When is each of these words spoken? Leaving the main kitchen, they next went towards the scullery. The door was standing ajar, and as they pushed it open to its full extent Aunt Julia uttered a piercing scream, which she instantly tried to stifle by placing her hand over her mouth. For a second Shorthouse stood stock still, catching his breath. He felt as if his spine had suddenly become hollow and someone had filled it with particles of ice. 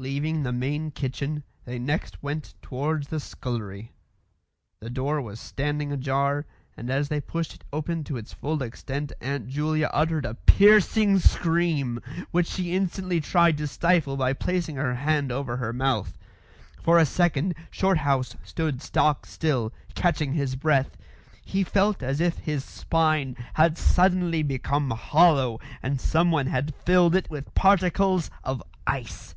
Leaving 0.00 0.44
the 0.44 0.52
main 0.52 0.92
kitchen, 0.92 1.42
they 1.64 1.76
next 1.76 2.22
went 2.22 2.54
towards 2.62 3.08
the 3.08 3.18
scullery. 3.18 3.90
The 4.78 4.90
door 4.90 5.20
was 5.20 5.40
standing 5.40 5.90
ajar, 5.90 6.46
and 6.76 6.88
as 6.88 7.08
they 7.08 7.20
pushed 7.20 7.52
it 7.56 7.64
open 7.72 8.04
to 8.04 8.16
its 8.16 8.32
full 8.32 8.62
extent 8.62 9.12
Aunt 9.20 9.48
Julia 9.48 9.90
uttered 9.92 10.24
a 10.24 10.34
piercing 10.36 11.18
scream, 11.18 11.98
which 12.30 12.46
she 12.46 12.76
instantly 12.76 13.20
tried 13.20 13.58
to 13.58 13.66
stifle 13.66 14.16
by 14.16 14.34
placing 14.34 14.76
her 14.76 14.94
hand 14.94 15.32
over 15.32 15.56
her 15.56 15.72
mouth. 15.72 16.16
For 16.80 17.00
a 17.00 17.04
second 17.04 17.56
Shorthouse 17.72 18.36
stood 18.44 18.80
stock 18.80 19.26
still, 19.26 19.72
catching 19.96 20.34
his 20.34 20.54
breath. 20.54 20.96
He 21.44 21.64
felt 21.64 22.04
as 22.04 22.20
if 22.20 22.38
his 22.38 22.62
spine 22.64 23.34
had 23.54 23.76
suddenly 23.76 24.44
become 24.44 24.90
hollow 24.92 25.58
and 25.82 26.00
someone 26.00 26.46
had 26.46 26.72
filled 26.86 27.16
it 27.16 27.28
with 27.30 27.52
particles 27.56 28.30
of 28.44 28.62
ice. 28.86 29.34